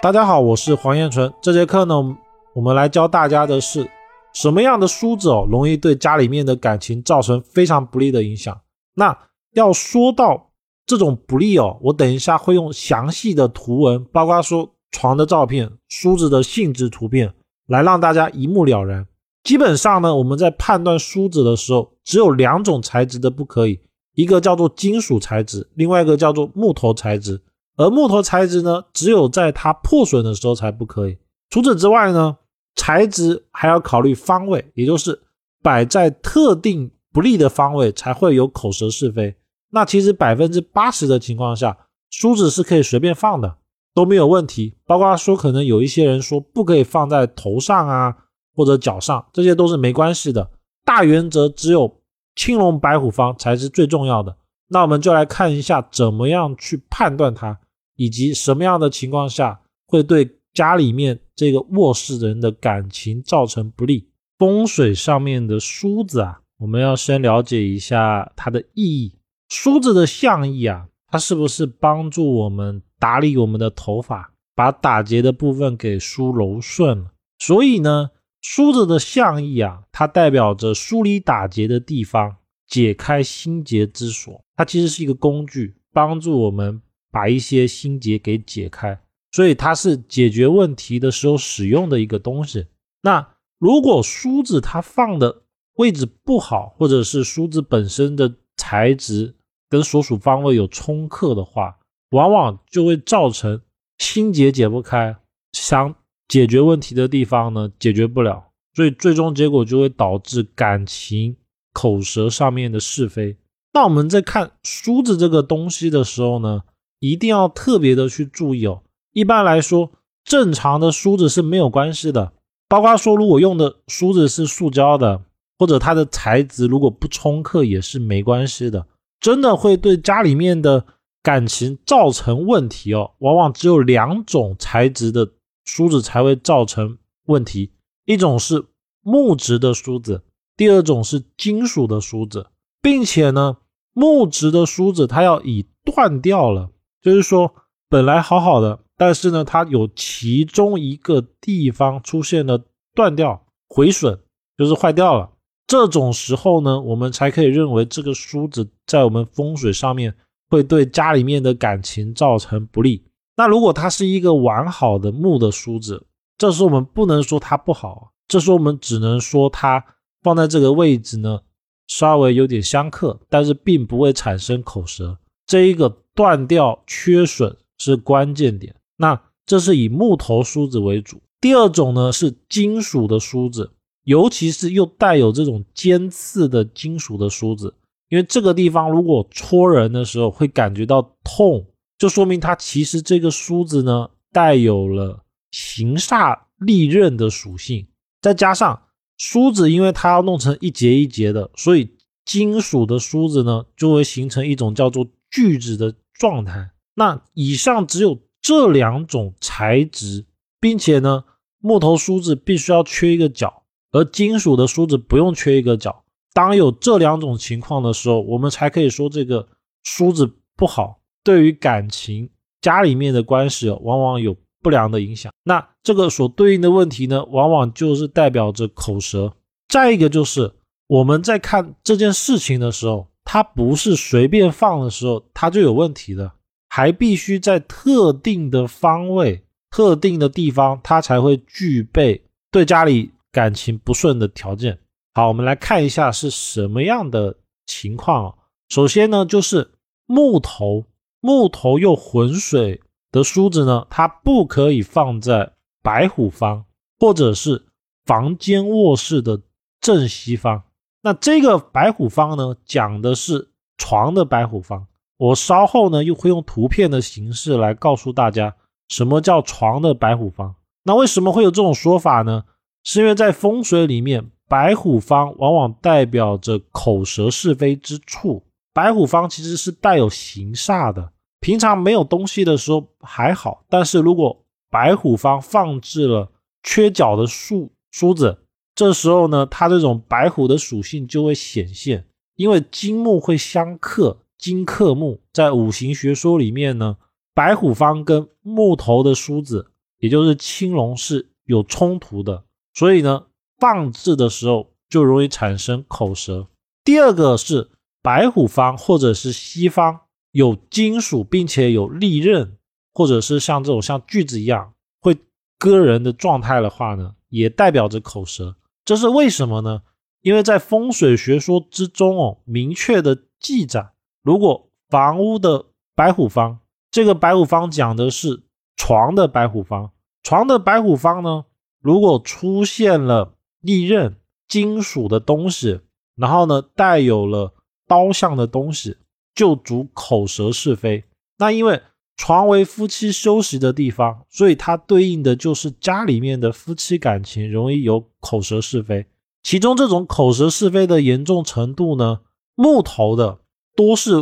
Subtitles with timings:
[0.00, 1.34] 大家好，我是黄彦纯。
[1.42, 2.16] 这节课呢，
[2.54, 3.90] 我们来教大家的是
[4.32, 8.60] 什么样的梳子哦，容易对家里面的感情造成非常不利的影响。
[8.94, 9.18] 那
[9.54, 10.52] 要说到
[10.86, 17.34] 这种不利哦，我等一下会用详细的图文，包括说床的照片、梳子的性质图片，
[17.66, 19.04] 来让大家一目了然。
[19.42, 23.80] 基本上呢，我们在判断梳子的时候，只有两种材质的不可以，
[24.14, 27.42] 一个叫做金属材质，另外一个叫做木头材质。
[27.78, 31.16] 而木头材质呢，只有在它破损的时候才不可以。
[31.48, 32.36] 除此之外呢，
[32.74, 35.22] 材质还要考虑方位，也就是
[35.62, 39.36] 摆在特定不利的方位才会有口舌是非。
[39.70, 41.78] 那其实百分之八十的情况下，
[42.10, 43.58] 梳子是可以随便放的，
[43.94, 44.74] 都没有问题。
[44.84, 48.16] 包括说可能有一些人说不可以放在头上啊，
[48.56, 50.50] 或者脚上，这些都是没关系的。
[50.84, 52.00] 大原则只有
[52.34, 54.36] 青龙白虎方才是最重要的。
[54.70, 57.60] 那我们就来看一下怎么样去判断它。
[57.98, 64.08] 以及什么样的情况下会对家里面这个卧室人的感情造成不利？
[64.38, 69.18] 风水上面的梳子啊，我们要先了解一下它的意义。
[69.48, 77.10] 梳子的象意啊，它是不是帮助我们打理我们的头发，把打结的部分给梳柔顺了？
[77.40, 78.10] 所以呢，
[78.40, 82.36] 梳子的象意啊，它代表着梳理打结的地方，
[82.68, 84.40] 解开心结之所。
[84.54, 86.80] 它其实是一个工具，帮助我们。
[87.10, 89.00] 把一些心结给解开，
[89.32, 92.66] 所以它是解决问题的时候使用的一个东西。
[93.02, 95.42] 那如果梳子它放的
[95.76, 99.34] 位置不好，或者是梳子本身的材质
[99.68, 101.78] 跟所属方位有冲克的话，
[102.10, 103.60] 往往就会造成
[103.98, 105.16] 心结解不开，
[105.52, 105.94] 想
[106.28, 111.36] 解决问题的地方呢解决不了，所以最终结果就会导致感情
[111.72, 113.36] 口舌上面的是非。
[113.72, 116.64] 那我们在看梳子这个东西的时候呢？
[117.00, 118.82] 一定要特别的去注意哦。
[119.12, 119.90] 一般来说，
[120.24, 122.32] 正常的梳子是没有关系的。
[122.68, 125.22] 包括说，如果用的梳子是塑胶的，
[125.58, 128.86] 或者它的材质如果不冲克也是没关系的。
[129.20, 130.84] 真的会对家里面的
[131.22, 133.12] 感情造成问题哦。
[133.18, 135.32] 往往只有两种材质的
[135.64, 137.72] 梳子才会造成问题，
[138.04, 138.66] 一种是
[139.02, 140.22] 木质的梳子，
[140.56, 142.46] 第二种是金属的梳子，
[142.80, 143.56] 并且呢，
[143.92, 146.70] 木质的梳子它要以断掉了。
[147.02, 147.54] 就是说，
[147.88, 152.64] 本来好好的，但是呢，它有其中一个地方出现了
[152.94, 154.18] 断掉、毁损，
[154.56, 155.30] 就是坏掉了。
[155.66, 160.14] 这种时候呢，我们才可以认为这个梳子在我们风水上面
[160.48, 163.04] 会对家里面的感情造成不利。
[163.36, 169.84] 那如果它是一个完好的木的梳子，这时候我们不能说它不好，这时候我们只能说它
[170.22, 171.40] 放在这个位置呢，
[171.86, 175.18] 稍微有点相克，但是并不会产生口舌。
[175.48, 175.98] 这一个。
[176.18, 178.74] 断掉、缺损是关键点。
[178.96, 181.22] 那这是以木头梳子为主。
[181.40, 183.70] 第二种呢是金属的梳子，
[184.02, 187.72] 尤其是又带有这种尖刺的金属的梳子，
[188.08, 191.64] 因为这个地方如果戳人的时候会感觉到痛，
[191.96, 195.22] 就说明它其实这个梳子呢带有了
[195.52, 197.86] 行煞利刃的属性。
[198.20, 198.82] 再加上
[199.18, 201.88] 梳子，因为它要弄成一节一节的，所以
[202.24, 205.94] 金属的梳子呢就会形成一种叫做锯子的。
[206.18, 210.26] 状态，那以上只有这两种材质，
[210.58, 211.22] 并且呢，
[211.60, 213.62] 木头梳子必须要缺一个角，
[213.92, 216.02] 而金属的梳子不用缺一个角。
[216.32, 219.46] 当有这两种情况的时候，我们才可以说这个
[219.84, 222.28] 梳子不好，对于感情、
[222.60, 225.32] 家里面的关系往往有不良的影响。
[225.44, 229.32] 那这个所对应的问题呢，往往就是代表着口舌。
[229.68, 230.52] 再一个就是
[230.88, 233.06] 我们在看这件事情的时候。
[233.30, 236.32] 它不是随便放的时候，它就有问题的，
[236.70, 244.78] 还必须在特定的方位、特定的地方，它才会具备对家里感情不顺的条件。
[245.12, 248.34] 好，我们来看一下是什么样的情况。
[248.70, 249.72] 首先呢，就是
[250.06, 250.86] 木头、
[251.20, 252.80] 木头又浑水
[253.12, 255.52] 的梳子呢，它不可以放在
[255.82, 256.64] 白虎方，
[256.98, 257.66] 或者是
[258.06, 259.42] 房间卧室的
[259.82, 260.62] 正西方。
[261.08, 264.86] 那这个白虎方呢，讲的是床的白虎方。
[265.16, 268.54] 我稍后呢又会用图片的形式来告诉大家
[268.90, 270.54] 什么叫床的白虎方。
[270.82, 272.44] 那为什么会有这种说法呢？
[272.84, 278.44] 是因为在风水里面，白虎方往往代表着口舌是非之处。
[278.74, 281.12] 白虎方其实是带有形煞的。
[281.40, 286.30] 平常没有东西的时候还好，但是如果白虎方放置了
[286.62, 288.40] 缺角的梳梳子。
[288.78, 296.96] 这时候呢，它这种白虎的属性就会显现，因为金木会相克，金克木，在五行学说里面呢，
[297.34, 303.26] 白虎方跟木头的梳子也就是青龙是有冲突的，所以呢，
[303.58, 306.46] 放置的时候就容易产生口舌。
[306.84, 307.70] 第二个是
[308.00, 312.56] 白虎方或者是西方有金属并且有利刃，
[312.94, 315.18] 或者是像这种像锯子一样会
[315.58, 318.54] 割人的状态的话呢，也代表着口舌。
[318.88, 319.82] 这是为什么呢？
[320.22, 323.90] 因为在风水学说之中哦，明确的记载，
[324.22, 328.44] 如果房屋的白虎方，这个白虎方讲的是
[328.76, 329.92] 床的白虎方，
[330.22, 331.44] 床的白虎方呢，
[331.82, 334.16] 如果出现了利刃、
[334.48, 335.82] 金属的东西，
[336.16, 337.52] 然后呢带有了
[337.86, 338.96] 刀相的东西，
[339.34, 341.04] 就主口舌是非。
[341.36, 341.82] 那因为
[342.18, 349.06] 床为夫妻休息的地方，所以它对应的就是家里面的夫妻感情容易有口舌是非。
[349.42, 352.18] 其中这种口舌是非的严重程度呢，
[352.56, 353.38] 木头的
[353.76, 354.16] 多是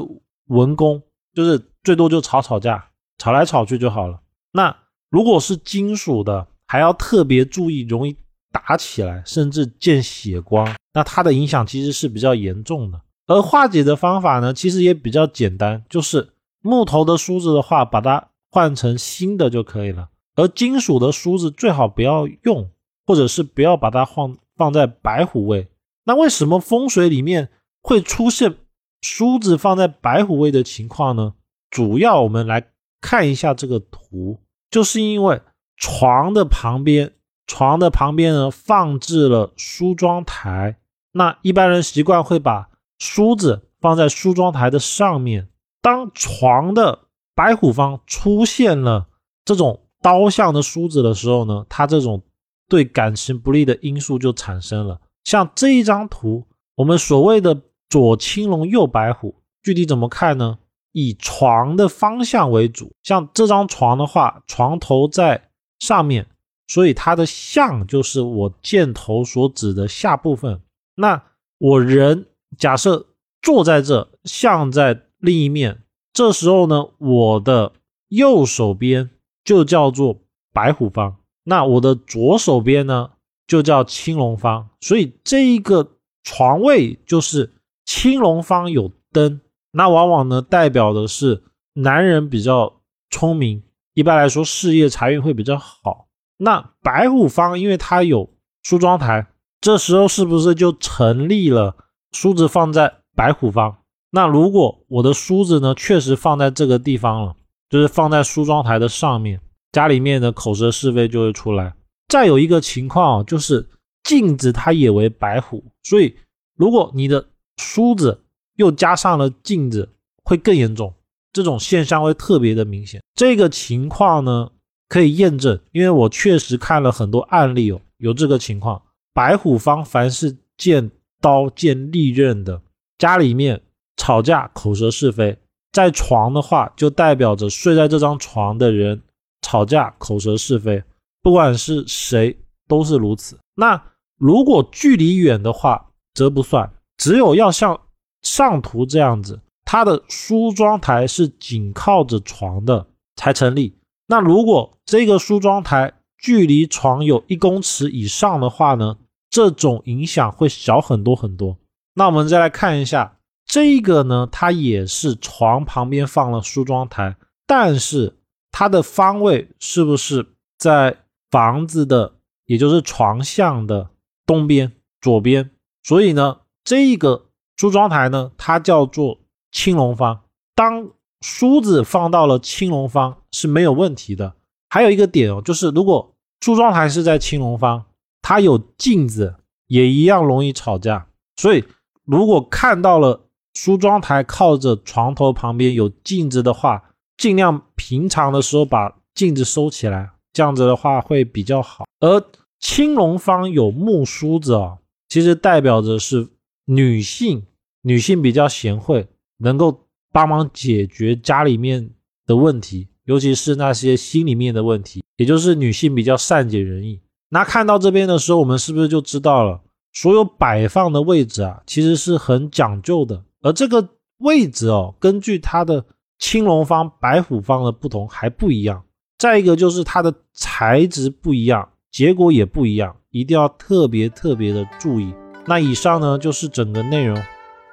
[0.49, 1.03] 文工，
[1.35, 4.21] 就是最多就吵吵架，吵来吵去就好了。
[4.53, 4.77] 那
[5.11, 8.15] 如果是金属的，还要特别注意，容易
[8.53, 10.71] 打起来，甚至见血光。
[10.93, 13.01] 那它的影响其实是比较严重的。
[13.27, 16.29] 而化解的方法呢，其实也比较简单，就是。
[16.67, 20.09] 木头的梳子的话，把它换成新的就可以了。
[20.35, 22.71] 而金属的梳子最好不要用，
[23.07, 25.69] 或者是不要把它放放在白虎位。
[26.05, 27.49] 那为什么风水里面
[27.83, 28.57] 会出现
[29.01, 31.35] 梳子放在白虎位的情况呢？
[31.71, 32.69] 主要我们来
[33.01, 34.41] 看一下这个图，
[34.71, 35.41] 就是因为
[35.77, 37.13] 床的旁边，
[37.47, 40.77] 床的旁边呢放置了梳妆台。
[41.13, 42.69] 那一般人习惯会把
[42.99, 45.49] 梳子放在梳妆台的上面。
[45.87, 46.99] 当床的
[47.33, 49.07] 白虎方出现了
[49.45, 52.25] 这种刀相的梳子的时候呢，它这种
[52.69, 55.01] 对感情不利的因素就产生了。
[55.23, 56.45] 像这一张图，
[56.75, 60.59] 我们所谓的左青龙右白虎，具体怎么看呢？
[60.91, 62.91] 以床的方向为主。
[63.05, 66.27] 像这张床的话，床头在上面，
[66.67, 70.61] 所以它的相就是我箭头所指的下部分。
[70.97, 71.23] 那
[71.59, 72.27] 我人
[72.59, 73.07] 假设
[73.41, 75.06] 坐在这，相在。
[75.19, 75.83] 另一面，
[76.13, 77.73] 这时候呢，我的
[78.09, 79.11] 右手边
[79.45, 80.21] 就叫做
[80.53, 83.11] 白虎方，那我的左手边呢
[83.47, 85.93] 就叫青龙方，所以这一个
[86.23, 87.55] 床位就是
[87.85, 89.41] 青龙方有灯，
[89.73, 92.81] 那往往呢代表的是男人比较
[93.11, 93.63] 聪明，
[93.95, 96.09] 一般来说事业财运会比较好。
[96.39, 98.31] 那白虎方因为它有
[98.63, 99.27] 梳妆台，
[99.61, 101.77] 这时候是不是就成立了
[102.13, 103.79] 梳子放在白虎方？
[104.17, 107.37] 那如果我的梳子呢，确实放在这个地方了，
[107.69, 109.39] 就是放在梳妆台的上面，
[109.73, 111.75] 家里面的口舌是非就会出来。
[112.09, 113.69] 再有一个情况就是
[114.05, 116.17] 镜子它也为白虎，所以
[116.57, 117.27] 如果你的
[117.59, 118.23] 梳子
[118.55, 119.87] 又加上了镜子，
[120.25, 120.95] 会更严重，
[121.35, 123.03] 这种现象会特别的明显。
[123.15, 124.51] 这个情况呢
[124.89, 128.81] 可以验证，因为我确实看了很多案例哦，有这个情况。
[129.13, 130.91] 白虎方凡是见
[131.21, 132.63] 刀见利刃的
[132.97, 133.61] 家里面。
[133.97, 135.39] 吵架口舌是非，
[135.73, 139.03] 在床的话就代表着睡在这张床的人
[139.43, 140.83] 吵架口舌是非，
[141.23, 142.39] 不管是谁
[142.69, 143.39] 都是如此。
[143.55, 143.83] 那
[144.19, 147.81] 如果距离远的话则不算，只有要像
[148.23, 153.79] 上图这样子，它的梳妆台是紧靠着床的才成立。
[154.07, 158.99] 那如果这个梳妆台距离床有一公尺以上的话呢，
[159.31, 161.57] 这种影响会小很多很多。
[161.95, 163.16] 那我们再来看一下。
[163.57, 168.19] 这个呢，它也是床旁边放了梳妆台，但是
[168.53, 170.99] 它的方位是不是在
[171.31, 173.89] 房子的，也就是床向的
[174.27, 175.53] 东边左边？
[175.83, 179.21] 所以呢，这个梳妆台呢，它叫做
[179.51, 180.21] 青龙方。
[180.55, 180.91] 当
[181.23, 184.35] 梳子放到了青龙方是没有问题的。
[184.69, 187.87] 还有一个点哦，就是如果梳妆台是在青龙方，
[188.21, 189.37] 它有镜子，
[189.69, 191.07] 也一样容易吵架。
[191.37, 191.65] 所以
[192.05, 193.23] 如果看到了。
[193.57, 201.87] 梳妆台靠着床头旁边有镜子的话，尽量平常的时候把镜子收起来，这样子的话会比较好。
[202.01, 202.23] 而
[202.61, 204.77] 青龙方有木梳子啊，
[205.09, 206.29] 其实代表着是
[206.67, 207.47] 女性，
[207.81, 209.09] 女性比较贤惠，
[209.39, 211.89] 能够帮忙解决家里面
[212.27, 217.01] 的问题，尤其是那些心里面的问题，也就是女性比较善解人意。
[217.31, 219.63] 那看到这边的时候，我们是不是就知道了，
[219.95, 223.23] 所有摆放的位置啊，其实是很讲究的。
[223.47, 225.85] 而这个位置哦，根据它的
[226.19, 228.83] 青龙方、白虎方的不同还不一样。
[229.19, 235.15] 再一个就是它的材质不一样，结果也不一样，一定要特别特别的注意。
[235.47, 237.23] 那以上呢就是整个内容，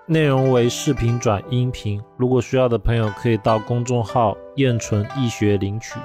[0.06, 2.00] 内容为视频转音频。
[2.18, 5.96] 如果需要的朋友可以到公众号“燕纯易学”领取。